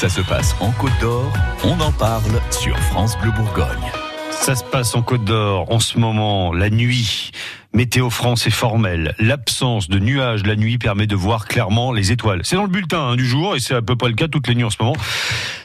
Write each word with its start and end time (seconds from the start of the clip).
Ça 0.00 0.08
se 0.08 0.20
passe 0.20 0.54
en 0.60 0.70
Côte 0.72 0.92
d'Or, 1.00 1.32
on 1.64 1.78
en 1.80 1.90
parle 1.92 2.40
sur 2.50 2.76
France 2.78 3.18
Bleu 3.20 3.32
Bourgogne. 3.32 3.66
Ça 4.30 4.54
se 4.54 4.62
passe 4.62 4.94
en 4.94 5.02
Côte 5.02 5.24
d'Or 5.24 5.66
en 5.72 5.80
ce 5.80 5.98
moment, 5.98 6.52
la 6.52 6.70
nuit. 6.70 7.32
Météo 7.72 8.08
France 8.08 8.46
est 8.46 8.50
formelle. 8.50 9.14
L'absence 9.18 9.88
de 9.88 9.98
nuages 9.98 10.44
la 10.46 10.54
nuit 10.56 10.78
permet 10.78 11.06
de 11.06 11.16
voir 11.16 11.46
clairement 11.46 11.92
les 11.92 12.12
étoiles. 12.12 12.40
C'est 12.44 12.54
dans 12.56 12.62
le 12.62 12.68
bulletin 12.68 13.00
hein, 13.10 13.16
du 13.16 13.26
jour 13.26 13.56
et 13.56 13.60
c'est 13.60 13.74
à 13.74 13.82
peu 13.82 13.96
près 13.96 14.08
le 14.08 14.14
cas 14.14 14.28
toutes 14.28 14.46
les 14.48 14.54
nuits 14.54 14.64
en 14.64 14.70
ce 14.70 14.76
moment. 14.80 14.96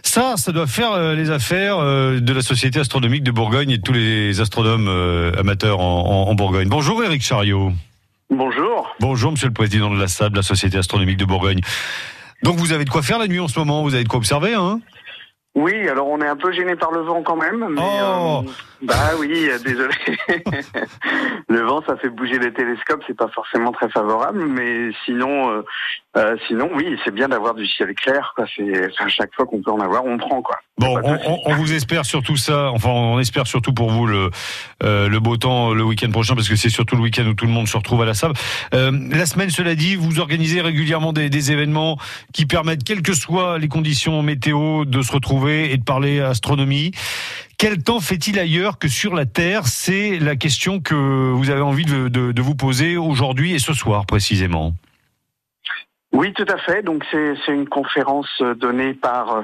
Ça, 0.04 0.34
ça 0.38 0.52
doit 0.52 0.68
faire 0.68 0.92
euh, 0.94 1.14
les 1.16 1.30
affaires 1.30 1.78
euh, 1.78 2.20
de 2.20 2.34
la 2.34 2.42
Société 2.42 2.80
astronomique 2.80 3.24
de 3.24 3.32
Bourgogne 3.32 3.70
et 3.70 3.78
de 3.78 3.84
tous 3.84 3.94
les 3.94 4.42
astronomes 4.42 4.88
euh, 4.90 5.32
amateurs 5.40 5.80
en, 5.80 6.26
en- 6.26 6.30
en 6.30 6.34
Bourgogne. 6.36 6.68
Bonjour 6.70 7.04
Eric 7.04 7.22
Chariot. 7.24 7.72
Bonjour. 8.30 8.96
Bonjour 9.00 9.32
Monsieur 9.32 9.48
le 9.48 9.54
Président 9.54 9.92
de 9.94 10.00
la 10.00 10.08
SAB, 10.08 10.36
la 10.36 10.42
Société 10.44 10.78
astronomique 10.78 11.18
de 11.18 11.26
Bourgogne. 11.26 11.62
Donc 12.44 12.58
vous 12.58 12.74
avez 12.74 12.86
de 12.86 12.90
quoi 12.90 13.02
faire 13.02 13.20
la 13.20 13.28
nuit 13.28 13.40
en 13.40 13.48
ce 13.48 13.58
moment, 13.60 13.84
vous 13.84 13.94
avez 13.96 14.04
de 14.04 14.10
quoi 14.10 14.18
observer, 14.18 14.54
hein 14.54 14.80
Oui, 15.56 15.88
alors 15.88 16.08
on 16.08 16.20
est 16.22 16.28
un 16.28 16.36
peu 16.36 16.52
gêné 16.52 16.76
par 16.76 16.92
le 16.92 17.02
vent 17.02 17.22
quand 17.24 17.36
même. 17.38 17.66
Mais, 17.70 17.82
Oh. 17.82 18.44
euh, 18.46 18.52
bah 18.84 19.12
oui, 19.20 19.48
euh, 19.50 19.58
désolé. 19.60 19.94
le 21.50 21.62
vent, 21.62 21.82
ça 21.88 21.96
fait 21.98 22.10
bouger 22.10 22.40
les 22.40 22.52
télescopes, 22.54 23.02
c'est 23.08 23.16
pas 23.18 23.30
forcément 23.30 23.72
très 23.72 23.90
favorable, 23.90 24.46
mais 24.46 24.90
sinon, 25.06 25.52
euh, 25.52 25.62
euh, 26.18 26.36
sinon, 26.48 26.70
oui, 26.76 26.98
c'est 27.04 27.14
bien 27.14 27.30
d'avoir 27.30 27.54
du 27.54 27.66
ciel 27.66 27.94
clair. 27.96 28.34
Quoi. 28.36 28.46
C'est 28.56 28.92
enfin, 28.92 29.08
chaque 29.08 29.34
fois 29.36 29.46
qu'on 29.46 29.62
peut 29.62 29.72
en 29.72 29.80
avoir, 29.80 30.06
on 30.06 30.18
prend 30.18 30.42
quoi. 30.42 30.58
Bon, 30.78 30.98
on, 31.04 31.18
souci. 31.18 31.28
on- 31.28 31.52
on 31.52 31.56
vous 31.56 31.74
espère 31.74 32.06
surtout 32.06 32.36
ça. 32.36 32.72
Enfin, 32.72 32.90
on 32.90 33.20
espère 33.20 33.48
surtout 33.48 33.74
pour 33.74 33.90
vous 33.90 34.06
le 34.08 34.30
euh, 34.84 35.08
le 35.08 35.20
beau 35.20 35.38
temps 35.38 35.74
le 35.74 35.84
week-end 35.84 36.10
prochain, 36.12 36.36
parce 36.36 36.50
que 36.50 36.56
c'est 36.56 36.70
surtout 36.70 36.96
le 36.96 37.02
week-end 37.04 37.26
où 37.26 37.34
tout 37.34 37.46
le 37.46 37.52
monde 37.52 37.68
se 37.68 37.78
retrouve 37.78 38.02
à 38.02 38.06
la 38.06 38.14
SAB. 38.14 38.34
Euh, 38.74 38.92
la 39.12 39.26
semaine, 39.26 39.50
cela 39.50 39.76
dit, 39.76 39.96
vous 39.96 40.20
organisez 40.20 40.62
régulièrement 40.62 41.14
des, 41.14 41.30
des 41.30 41.52
événements 41.52 41.98
qui 42.34 42.46
permettent, 42.46 42.84
quelles 42.84 43.02
que 43.02 43.14
soient 43.14 43.58
les 43.60 43.68
conditions 43.68 44.22
météo, 44.24 44.86
de 44.86 45.02
se 45.02 45.12
retrouver 45.12 45.72
et 45.72 45.78
de 45.78 45.84
parler 45.84 46.20
astronomie. 46.22 46.92
Quel 47.64 47.82
temps 47.82 48.02
fait-il 48.02 48.40
ailleurs 48.40 48.78
que 48.78 48.90
sur 48.90 49.16
la 49.16 49.26
Terre? 49.26 49.68
C'est 49.68 50.20
la 50.20 50.36
question 50.36 50.82
que 50.82 51.32
vous 51.32 51.50
avez 51.50 51.62
envie 51.62 51.86
de, 51.86 52.42
vous 52.42 52.56
poser 52.56 52.98
aujourd'hui 52.98 53.54
et 53.54 53.60
ce 53.60 53.72
soir 53.72 54.06
précisément. 54.06 54.74
Oui, 56.12 56.34
tout 56.34 56.46
à 56.50 56.58
fait. 56.58 56.84
Donc 56.84 57.06
c'est 57.10 57.54
une 57.54 57.70
conférence 57.70 58.28
euh, 58.42 58.54
donnée 58.54 58.94
par 58.94 59.38
euh, 59.38 59.42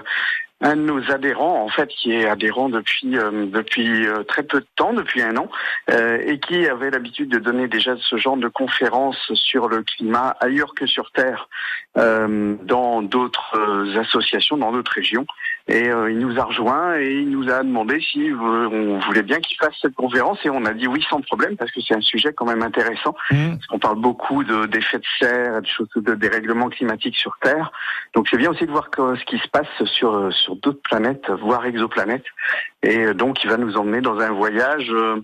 un 0.59 0.75
de 0.75 0.81
nos 0.81 1.11
adhérents, 1.11 1.63
en 1.63 1.69
fait, 1.69 1.87
qui 1.87 2.11
est 2.11 2.27
adhérent 2.27 2.67
depuis 2.67 3.17
euh, 3.17 3.45
depuis 3.45 4.05
très 4.27 4.43
peu 4.43 4.59
de 4.59 4.67
temps, 4.75 4.91
depuis 4.91 5.21
un 5.21 5.37
an, 5.37 5.49
et 5.87 6.41
qui 6.41 6.67
avait 6.67 6.91
l'habitude 6.91 7.29
de 7.29 7.39
donner 7.39 7.69
déjà 7.69 7.95
ce 8.01 8.17
genre 8.17 8.35
de 8.35 8.49
conférences 8.49 9.31
sur 9.33 9.69
le 9.69 9.81
climat 9.83 10.35
ailleurs 10.41 10.73
que 10.75 10.85
sur 10.87 11.09
Terre, 11.11 11.47
dans 11.95 13.01
d'autres 13.01 13.97
associations, 13.97 14.57
dans 14.57 14.73
d'autres 14.73 14.91
régions. 14.91 15.25
Et 15.71 15.87
euh, 15.87 16.09
il 16.09 16.17
nous 16.17 16.39
a 16.39 16.45
rejoint 16.45 16.97
et 16.97 17.11
il 17.21 17.29
nous 17.29 17.47
a 17.49 17.61
demandé 17.63 18.01
si 18.01 18.31
euh, 18.31 18.35
on 18.71 18.97
voulait 19.05 19.21
bien 19.21 19.39
qu'il 19.39 19.55
fasse 19.57 19.75
cette 19.79 19.93
conférence, 19.93 20.39
et 20.43 20.49
on 20.49 20.65
a 20.65 20.73
dit 20.73 20.87
oui 20.87 21.05
sans 21.07 21.21
problème 21.21 21.55
parce 21.57 21.69
que 21.71 21.79
c'est 21.79 21.93
un 21.95 22.01
sujet 22.01 22.33
quand 22.33 22.45
même 22.45 22.63
intéressant. 22.63 23.13
Hmm. 23.29 23.51
Parce 23.55 23.67
qu'on 23.67 23.77
parle 23.79 23.99
beaucoup 23.99 24.43
de- 24.43 24.65
d'effets 24.65 24.97
de 24.97 25.05
serre, 25.19 25.57
et 25.57 25.61
de 25.61 25.67
choses, 25.67 25.87
de 25.95 26.15
dérèglements 26.15 26.69
climatiques 26.69 27.17
sur 27.17 27.37
Terre. 27.43 27.71
Donc 28.15 28.27
c'est 28.29 28.37
bien 28.37 28.49
aussi 28.49 28.65
de 28.65 28.71
voir 28.71 28.89
que- 28.89 29.15
ce 29.15 29.23
qui 29.25 29.37
se 29.37 29.47
passe 29.47 29.67
sur 29.85 30.33
sur 30.33 30.55
d'autres 30.55 30.81
planètes, 30.81 31.29
voire 31.41 31.63
exoplanètes. 31.67 32.25
Et 32.81 33.05
euh, 33.05 33.13
donc 33.13 33.43
il 33.43 33.49
va 33.51 33.57
nous 33.57 33.77
emmener 33.77 34.01
dans 34.01 34.17
un 34.19 34.31
voyage 34.31 34.89
euh, 34.91 35.21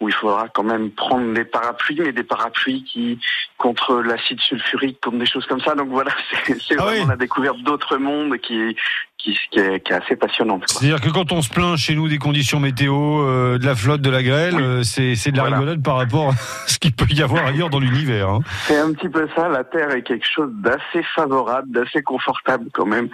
où 0.00 0.08
il 0.08 0.14
faudra 0.14 0.48
quand 0.48 0.62
même 0.62 0.90
prendre 0.92 1.34
des 1.34 1.44
parapluies, 1.44 2.00
mais 2.00 2.12
des 2.12 2.22
parapluies 2.22 2.84
qui 2.84 3.18
contre 3.56 3.96
l'acide 4.00 4.40
sulfurique, 4.40 5.00
comme 5.00 5.18
des 5.18 5.26
choses 5.26 5.44
comme 5.46 5.60
ça. 5.60 5.74
Donc 5.74 5.88
voilà, 5.88 6.12
c'est 6.46 6.54
Ah 6.78 6.82
vraiment 6.84 7.02
oui. 7.02 7.08
la 7.08 7.16
découverte 7.16 7.58
d'autres 7.62 7.96
mondes 7.96 8.36
qui 8.38 8.76
qui, 9.16 9.36
qui, 9.50 9.58
est, 9.58 9.80
qui 9.80 9.92
est 9.92 9.96
assez 9.96 10.14
passionnante. 10.14 10.62
C'est-à-dire 10.68 11.00
que 11.00 11.08
quand 11.08 11.32
on 11.32 11.42
se 11.42 11.50
plaint 11.50 11.76
chez 11.76 11.96
nous 11.96 12.06
des 12.08 12.18
conditions 12.18 12.60
météo, 12.60 13.22
euh, 13.22 13.58
de 13.58 13.66
la 13.66 13.74
flotte, 13.74 14.00
de 14.00 14.10
la 14.10 14.22
grêle, 14.22 14.54
Oui. 14.54 14.62
euh, 14.62 14.82
c'est 14.84 15.16
c'est 15.16 15.32
de 15.32 15.36
la 15.36 15.42
Voilà. 15.42 15.56
rigolade 15.56 15.82
par 15.82 15.96
rapport 15.96 16.28
à 16.30 16.34
ce 16.68 16.78
qu'il 16.78 16.92
peut 16.92 17.06
y 17.10 17.20
avoir 17.20 17.44
ailleurs 17.44 17.68
dans 17.68 17.80
l'univers. 17.80 18.28
hein. 18.28 18.40
C'est 18.66 18.78
un 18.78 18.92
petit 18.92 19.08
peu 19.08 19.28
ça. 19.34 19.48
La 19.48 19.64
Terre 19.64 19.90
est 19.90 20.02
quelque 20.02 20.26
chose 20.32 20.52
d'assez 20.54 21.02
favorable, 21.16 21.72
d'assez 21.72 22.02
confortable 22.02 22.66
quand 22.72 22.86
même 22.86 23.08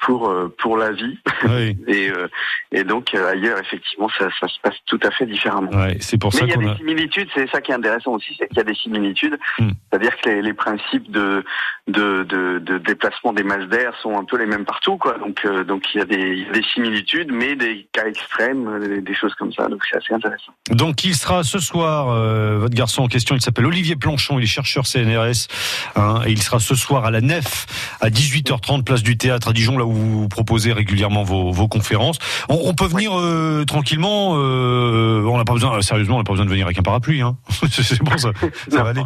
pour 0.00 0.28
euh, 0.28 0.54
pour 0.58 0.76
la 0.76 0.92
vie. 0.92 1.18
Oui, 1.44 1.76
Et, 1.86 2.10
euh, 2.10 2.28
et 2.72 2.84
donc 2.84 3.14
euh, 3.14 3.30
ailleurs, 3.30 3.58
effectivement, 3.58 4.08
ça, 4.18 4.28
ça 4.40 4.48
se 4.48 4.58
passe 4.62 4.76
tout 4.86 5.00
à 5.02 5.10
fait 5.10 5.26
différemment. 5.26 5.70
ouais, 5.70 5.96
c'est 6.00 6.18
pour 6.18 6.32
Mais 6.34 6.40
ça 6.40 6.46
il 6.46 6.50
y 6.50 6.54
a 6.54 6.56
des 6.56 6.68
a. 6.68 6.76
similitudes, 6.76 7.28
c'est 7.34 7.48
ça 7.50 7.60
qui 7.60 7.72
est 7.72 7.74
intéressant 7.74 8.12
aussi, 8.12 8.34
c'est 8.38 8.48
qu'il 8.48 8.56
y 8.56 8.60
a 8.60 8.64
des 8.64 8.74
similitudes. 8.74 9.38
Hmm. 9.58 9.70
C'est-à-dire 9.90 10.16
que 10.18 10.28
les, 10.28 10.42
les 10.42 10.54
principes 10.54 11.10
de, 11.10 11.44
de, 11.88 12.24
de, 12.24 12.58
de 12.58 12.78
déplacement 12.78 13.32
des 13.32 13.42
masses 13.44 13.68
d'air 13.68 13.92
sont 14.02 14.18
un 14.18 14.24
peu 14.24 14.36
les 14.38 14.46
mêmes 14.46 14.64
partout, 14.64 14.96
quoi. 14.96 15.18
Donc, 15.18 15.40
euh, 15.44 15.64
donc 15.64 15.84
il 15.94 15.98
y, 15.98 16.00
a 16.00 16.04
des, 16.04 16.44
des 16.52 16.62
similitudes, 16.74 17.30
mais 17.32 17.54
des 17.56 17.86
cas 17.92 18.06
extrêmes, 18.06 18.80
des, 18.80 19.00
des 19.00 19.14
choses 19.14 19.34
comme 19.34 19.52
ça. 19.52 19.68
Donc 19.68 19.82
c'est 19.90 19.96
assez 19.96 20.12
intéressant. 20.12 20.52
Donc 20.70 21.04
il 21.04 21.14
sera 21.14 21.44
ce 21.44 21.58
soir, 21.58 22.08
euh, 22.10 22.58
votre 22.58 22.74
garçon 22.74 23.02
en 23.04 23.08
question, 23.08 23.34
il 23.34 23.40
s'appelle 23.40 23.66
Olivier 23.66 23.96
Planchon, 23.96 24.38
il 24.38 24.42
est 24.44 24.46
chercheur 24.46 24.86
CNRS, 24.86 25.48
hein, 25.96 26.22
et 26.26 26.32
il 26.32 26.42
sera 26.42 26.58
ce 26.58 26.74
soir 26.74 27.04
à 27.04 27.10
la 27.10 27.20
Nef 27.20 27.66
à 28.00 28.08
18h30, 28.10 28.84
place 28.84 29.02
du 29.02 29.16
théâtre 29.16 29.48
à 29.48 29.52
Dijon, 29.52 29.78
là 29.78 29.84
où 29.84 29.92
vous 29.96 30.28
proposez 30.28 30.72
régulièrement 30.72 31.22
vos, 31.22 31.50
vos 31.50 31.68
conférences. 31.68 32.18
On, 32.48 32.58
on 32.64 32.74
peut 32.74 32.86
venir 32.86 33.12
euh, 33.14 33.64
tranquillement, 33.64 34.34
euh, 34.36 35.24
on 35.24 35.36
n'a 35.36 35.44
pas 35.44 35.54
besoin, 35.54 35.80
sérieusement, 35.82 36.16
on 36.16 36.18
n'a 36.18 36.24
pas 36.24 36.32
besoin 36.32 36.46
de 36.46 36.50
venir 36.50 36.66
avec 36.66 36.78
un 36.78 36.82
parapluie, 36.82 37.22
hein. 37.22 37.36
c'est 37.70 38.02
bon 38.02 38.16
ça, 38.16 38.30
ça 38.68 38.82
va 38.82 38.90
aller. 38.90 39.02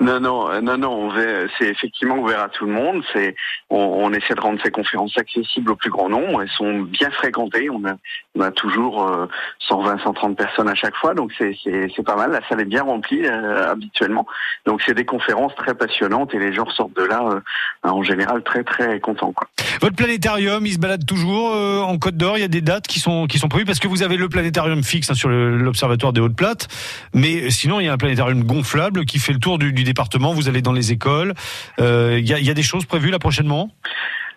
Non, 0.00 0.20
non, 0.20 0.50
euh, 0.50 0.60
non, 0.60 0.78
non. 0.78 1.10
C'est 1.58 1.68
effectivement 1.68 2.18
ouvert 2.18 2.40
à 2.40 2.48
tout 2.48 2.66
le 2.66 2.72
monde. 2.72 3.02
C'est, 3.12 3.34
on, 3.70 3.78
on 3.78 4.12
essaie 4.12 4.34
de 4.34 4.40
rendre 4.40 4.60
ces 4.62 4.70
conférences 4.70 5.16
accessibles 5.16 5.70
au 5.70 5.76
plus 5.76 5.90
grand 5.90 6.08
nombre. 6.08 6.42
Elles 6.42 6.50
sont 6.56 6.80
bien 6.80 7.10
fréquentées. 7.10 7.68
On 7.70 7.84
a, 7.84 7.94
on 8.34 8.40
a 8.40 8.50
toujours 8.50 9.06
euh, 9.06 9.26
120, 9.68 10.02
130 10.02 10.36
personnes 10.36 10.68
à 10.68 10.74
chaque 10.74 10.96
fois, 10.96 11.14
donc 11.14 11.32
c'est, 11.38 11.54
pas 12.04 12.16
mal. 12.16 12.32
La 12.32 12.40
salle 12.48 12.60
est 12.60 12.66
bien 12.66 12.82
remplie 12.82 13.24
euh, 13.24 13.70
habituellement. 13.70 14.26
Donc 14.66 14.82
c'est 14.84 14.94
des 14.94 15.04
conférences 15.04 15.54
très 15.54 15.74
passionnantes 15.74 16.34
et 16.34 16.38
les 16.38 16.52
gens 16.52 16.68
sortent 16.70 16.96
de 16.96 17.04
là 17.04 17.22
euh, 17.22 17.40
en 17.88 18.02
général 18.02 18.42
très, 18.42 18.64
très 18.64 18.98
contents. 19.00 19.32
Quoi. 19.32 19.48
Votre 19.80 19.96
planétarium, 20.12 20.66
il 20.66 20.74
se 20.74 20.78
balade 20.78 21.06
toujours 21.06 21.54
euh, 21.54 21.80
en 21.80 21.96
Côte 21.96 22.18
d'Or. 22.18 22.36
Il 22.36 22.42
y 22.42 22.44
a 22.44 22.48
des 22.48 22.60
dates 22.60 22.86
qui 22.86 23.00
sont 23.00 23.26
prévues 23.48 23.64
parce 23.64 23.78
que 23.78 23.88
vous 23.88 24.02
avez 24.02 24.18
le 24.18 24.28
planétarium 24.28 24.84
fixe 24.84 25.10
hein, 25.10 25.14
sur 25.14 25.30
l'observatoire 25.30 26.12
des 26.12 26.20
Hautes-Plates, 26.20 26.68
mais 27.14 27.50
sinon 27.50 27.80
il 27.80 27.86
y 27.86 27.88
a 27.88 27.94
un 27.94 27.96
planétarium 27.96 28.44
gonflable 28.44 29.06
qui 29.06 29.18
fait 29.18 29.32
le 29.32 29.38
tour 29.38 29.58
du, 29.58 29.72
département. 29.72 30.34
Vous 30.34 30.50
allez 30.50 30.60
dans 30.60 30.74
les 30.74 30.92
écoles. 30.92 31.32
Euh, 31.80 32.20
il 32.20 32.26
y 32.26 32.50
a 32.50 32.54
des 32.54 32.62
choses 32.62 32.84
prévues 32.84 33.10
là 33.10 33.18
prochainement? 33.18 33.70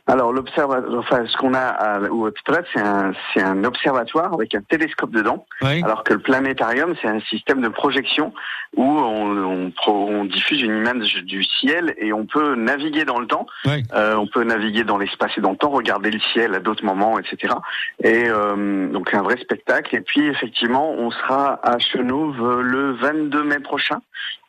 Alors 0.08 0.32
l'observatoire, 0.32 1.00
enfin 1.00 1.26
ce 1.26 1.36
qu'on 1.38 1.56
a 1.56 1.60
à, 1.60 2.00
au 2.12 2.28
Haute-Platte, 2.28 2.68
c'est 2.74 2.80
un, 2.82 3.14
c'est 3.34 3.42
un 3.42 3.64
observatoire 3.64 4.34
avec 4.34 4.54
un 4.54 4.62
télescope 4.62 5.10
dedans. 5.10 5.48
Oui. 5.64 5.82
Alors 5.84 6.04
que 6.04 6.14
le 6.14 6.20
planétarium, 6.20 6.94
c'est 7.02 7.08
un 7.08 7.20
système 7.22 7.60
de 7.62 7.70
projection 7.70 8.32
où 8.78 8.84
on, 8.84 9.38
on 9.66 9.72
pro- 9.72 10.08
on 10.08 10.26
diffuse 10.26 10.62
une 10.62 10.78
image 10.78 11.16
du 11.24 11.44
ciel 11.44 11.96
et 11.98 12.14
on 12.14 12.26
peut 12.28 12.54
naviguer 12.54 13.04
dans 13.04 13.18
le 13.20 13.26
temps. 13.26 13.48
Ouais. 13.66 13.82
Euh, 13.96 14.16
on 14.16 14.28
peut 14.28 14.44
naviguer 14.44 14.84
dans 14.84 15.00
l'espace 15.00 15.32
et 15.38 15.42
dans 15.42 15.52
le 15.52 15.58
temps, 15.58 15.70
regarder 15.72 16.12
le 16.12 16.20
ciel 16.20 16.54
à 16.54 16.60
d'autres 16.60 16.86
moments, 16.86 17.18
etc. 17.18 17.56
Et 18.04 18.26
euh, 18.30 18.88
donc 18.92 19.12
un 19.14 19.24
vrai 19.24 19.38
spectacle. 19.38 19.96
Et 19.96 20.02
puis 20.02 20.28
effectivement, 20.28 20.92
on 20.92 21.10
sera 21.10 21.60
à 21.64 21.80
Chenauve 21.80 22.40
euh, 22.42 22.62
le 22.62 22.92
22 22.94 23.44
mai 23.44 23.60
prochain, 23.60 24.02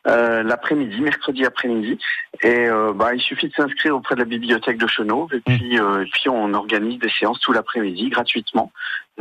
euh, 0.07 0.43
l'après-midi, 0.43 1.01
mercredi 1.01 1.45
après-midi. 1.45 1.99
Et 2.41 2.67
euh, 2.67 2.93
bah, 2.93 3.13
il 3.13 3.21
suffit 3.21 3.49
de 3.49 3.53
s'inscrire 3.53 3.95
auprès 3.95 4.15
de 4.15 4.19
la 4.19 4.25
bibliothèque 4.25 4.77
de 4.77 4.87
Chenauve 4.87 5.33
et 5.33 5.41
puis, 5.41 5.79
euh, 5.79 6.03
et 6.03 6.09
puis 6.09 6.29
on 6.29 6.53
organise 6.53 6.99
des 6.99 7.09
séances 7.09 7.39
tout 7.39 7.51
l'après-midi 7.51 8.09
gratuitement. 8.09 8.71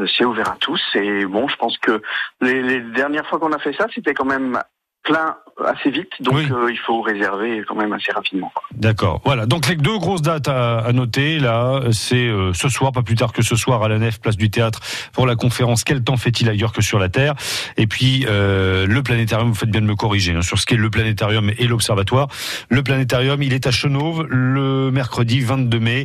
C'est 0.07 0.25
ouvert 0.25 0.51
à 0.51 0.57
tous. 0.61 0.83
Et 0.95 1.25
bon, 1.25 1.49
je 1.49 1.57
pense 1.57 1.79
que 1.79 2.03
les, 2.41 2.63
les 2.63 2.81
dernières 2.81 3.27
fois 3.27 3.39
qu'on 3.39 3.53
a 3.53 3.59
fait 3.59 3.73
ça, 3.73 3.87
c'était 3.95 4.13
quand 4.13 4.27
même 4.27 4.61
plein 5.07 5.37
assez 5.65 5.91
vite. 5.91 6.11
Donc 6.21 6.35
Oui. 6.35 6.47
euh, 6.51 6.71
il 6.71 6.77
faut 6.79 7.01
réserver 7.01 7.63
quand 7.67 7.77
même 7.77 7.91
assez 7.95 8.13
rapidement. 8.13 8.53
D'accord. 8.75 9.23
Voilà. 9.25 9.47
Donc 9.47 9.67
les 9.69 9.77
deux 9.77 9.97
grosses 9.97 10.21
dates 10.21 10.49
à, 10.49 10.81
à 10.81 10.93
noter 10.93 11.39
là, 11.39 11.81
c'est 11.93 12.27
euh, 12.27 12.53
ce 12.53 12.69
soir, 12.69 12.93
pas 12.93 13.01
plus 13.01 13.15
tard 13.15 13.33
que 13.33 13.41
ce 13.41 13.57
soir 13.57 13.83
à 13.83 13.89
la 13.89 13.99
Nef, 13.99 14.21
place 14.21 14.37
du 14.37 14.51
Théâtre, 14.51 14.81
pour 15.15 15.27
la 15.27 15.35
conférence 15.35 15.83
Quel 15.83 16.03
temps 16.05 16.19
fait-il 16.19 16.51
ailleurs 16.51 16.75
que 16.75 16.83
sur 16.83 16.99
la 16.99 17.09
Terre? 17.09 17.33
Et 17.79 17.87
puis 17.87 18.27
euh, 18.29 18.87
le 18.87 19.03
planétarium. 19.03 19.49
Vous 19.49 19.55
faites 19.55 19.71
bien 19.71 19.81
de 19.81 19.87
me 19.87 19.95
corriger 19.95 20.35
hein, 20.35 20.43
sur 20.43 20.59
ce 20.59 20.67
qu'est 20.67 20.77
le 20.77 20.91
planétarium 20.91 21.51
et 21.57 21.67
l'observatoire. 21.67 22.29
Le 22.69 22.83
planétarium, 22.83 23.43
il 23.43 23.55
est 23.55 23.67
à 23.67 23.71
Chenauve 23.71 24.27
le 24.29 24.91
mercredi 24.91 25.41
22 25.41 25.79
mai 25.81 26.05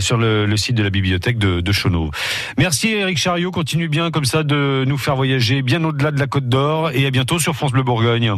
sur 0.00 0.16
le, 0.16 0.46
le 0.46 0.56
site 0.56 0.74
de 0.74 0.82
la 0.82 0.90
bibliothèque 0.90 1.38
de, 1.38 1.60
de 1.60 1.72
Chenauve. 1.72 2.10
Merci 2.58 2.88
Eric 2.92 3.18
Chariot. 3.18 3.50
Continue 3.52 3.86
bien 3.88 4.10
comme 4.10 4.24
ça 4.24 4.42
de 4.42 4.84
nous 4.86 4.98
faire 4.98 5.14
voyager 5.14 5.62
bien 5.62 5.84
au-delà 5.84 6.10
de 6.10 6.18
la 6.18 6.26
Côte 6.26 6.48
d'Or 6.48 6.90
et 6.92 7.06
à 7.06 7.10
bientôt 7.10 7.38
sur 7.38 7.54
France 7.54 7.70
Bleu 7.72 7.82
Bourgogne. 7.84 8.29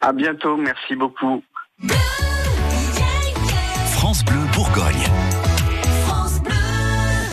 À 0.00 0.12
bientôt. 0.12 0.56
Merci 0.56 0.96
beaucoup. 0.96 1.42
France 3.94 4.24
Bleu 4.24 4.40
Bourgogne. 4.54 5.08